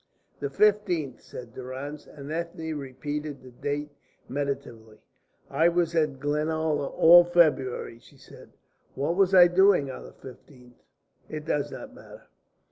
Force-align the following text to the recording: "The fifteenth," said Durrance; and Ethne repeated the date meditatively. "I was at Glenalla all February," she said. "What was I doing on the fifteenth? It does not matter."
"The 0.39 0.49
fifteenth," 0.49 1.21
said 1.21 1.53
Durrance; 1.53 2.07
and 2.07 2.31
Ethne 2.31 2.75
repeated 2.75 3.43
the 3.43 3.51
date 3.51 3.91
meditatively. 4.27 4.97
"I 5.47 5.69
was 5.69 5.93
at 5.93 6.19
Glenalla 6.19 6.87
all 6.87 7.23
February," 7.23 7.99
she 7.99 8.17
said. 8.17 8.49
"What 8.95 9.15
was 9.15 9.35
I 9.35 9.45
doing 9.47 9.91
on 9.91 10.03
the 10.05 10.13
fifteenth? 10.13 10.81
It 11.29 11.45
does 11.45 11.71
not 11.71 11.93
matter." 11.93 12.23